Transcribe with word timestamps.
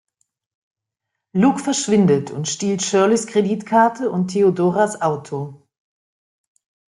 Luke 1.35 1.59
verschwindet 1.59 2.31
und 2.31 2.47
stiehlt 2.47 2.81
Shirleys 2.81 3.27
Kreditkarte 3.27 4.09
und 4.09 4.29
Theodoras 4.29 4.99
Auto. 4.99 5.67